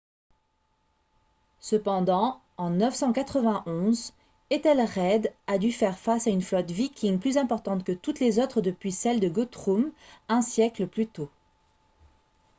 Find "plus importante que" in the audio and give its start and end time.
7.19-7.91